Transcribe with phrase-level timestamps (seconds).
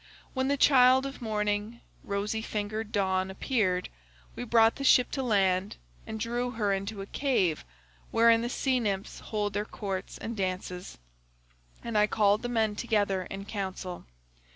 [0.33, 3.87] When the child of morning, rosy fingered Dawn, appeared,
[4.35, 5.77] we brought the ship to land
[6.07, 7.63] and drew her into a cave
[8.09, 10.97] wherein the sea nymphs hold their courts and dances,
[11.83, 14.05] and I called the men together in council.